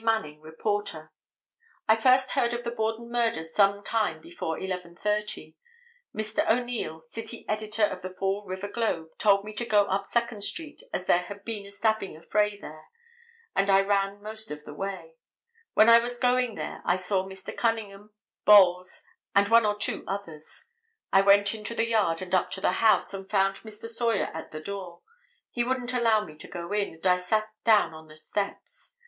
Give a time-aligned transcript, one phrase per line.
[0.03, 1.11] Manning, reporter.
[1.87, 5.53] "I first heard of the Borden murder some time before 11:30;
[6.15, 6.49] Mr.
[6.49, 10.81] O'Neil, city editor of the Fall River Globe, told me to go up Second street
[10.91, 12.87] as there had been a stabbing affray there,
[13.55, 15.17] and I ran most of the way;
[15.75, 17.55] when I was going there I saw Mr.
[17.55, 18.11] Cunningham,
[18.43, 19.03] Bolles
[19.35, 20.71] and one or two others;
[21.13, 23.87] I went into the yard and up to the house, and found Mr.
[23.87, 25.03] Sawyer at the door;
[25.51, 28.95] he wouldn't allow me to go in, and I sat down on the steps.